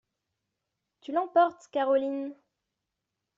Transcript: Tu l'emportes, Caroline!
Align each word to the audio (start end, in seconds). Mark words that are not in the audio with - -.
Tu 1.01 1.11
l'emportes, 1.11 1.69
Caroline! 1.71 2.33